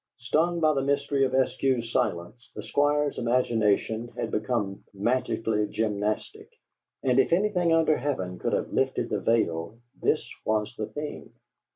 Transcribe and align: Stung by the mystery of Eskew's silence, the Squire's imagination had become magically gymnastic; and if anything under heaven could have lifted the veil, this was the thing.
Stung 0.17 0.59
by 0.59 0.73
the 0.73 0.81
mystery 0.81 1.23
of 1.25 1.31
Eskew's 1.33 1.91
silence, 1.91 2.51
the 2.55 2.63
Squire's 2.63 3.19
imagination 3.19 4.07
had 4.17 4.31
become 4.31 4.83
magically 4.95 5.67
gymnastic; 5.67 6.49
and 7.03 7.19
if 7.19 7.31
anything 7.31 7.71
under 7.71 7.97
heaven 7.97 8.39
could 8.39 8.53
have 8.53 8.73
lifted 8.73 9.09
the 9.09 9.19
veil, 9.19 9.77
this 10.01 10.27
was 10.43 10.75
the 10.75 10.87
thing. 10.87 11.31